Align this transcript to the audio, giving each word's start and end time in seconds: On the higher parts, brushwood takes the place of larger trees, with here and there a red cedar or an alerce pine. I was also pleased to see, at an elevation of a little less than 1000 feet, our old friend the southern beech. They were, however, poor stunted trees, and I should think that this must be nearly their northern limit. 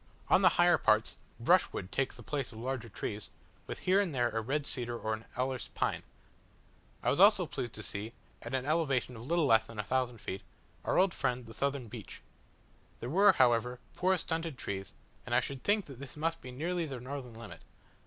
On 0.29 0.41
the 0.41 0.49
higher 0.57 0.79
parts, 0.79 1.15
brushwood 1.39 1.91
takes 1.91 2.15
the 2.15 2.23
place 2.23 2.51
of 2.51 2.57
larger 2.57 2.89
trees, 2.89 3.29
with 3.67 3.77
here 3.77 3.99
and 4.01 4.15
there 4.15 4.29
a 4.31 4.41
red 4.41 4.65
cedar 4.65 4.97
or 4.97 5.13
an 5.13 5.25
alerce 5.37 5.67
pine. 5.75 6.01
I 7.03 7.11
was 7.11 7.19
also 7.19 7.45
pleased 7.45 7.73
to 7.73 7.83
see, 7.83 8.13
at 8.41 8.55
an 8.55 8.65
elevation 8.65 9.15
of 9.15 9.21
a 9.21 9.25
little 9.25 9.45
less 9.45 9.67
than 9.67 9.77
1000 9.77 10.17
feet, 10.17 10.41
our 10.83 10.97
old 10.97 11.13
friend 11.13 11.45
the 11.45 11.53
southern 11.53 11.87
beech. 11.87 12.23
They 12.99 13.05
were, 13.05 13.33
however, 13.33 13.79
poor 13.93 14.17
stunted 14.17 14.57
trees, 14.57 14.95
and 15.23 15.35
I 15.35 15.39
should 15.39 15.63
think 15.63 15.85
that 15.85 15.99
this 15.99 16.17
must 16.17 16.41
be 16.41 16.49
nearly 16.49 16.87
their 16.87 16.99
northern 16.99 17.35
limit. 17.35 17.61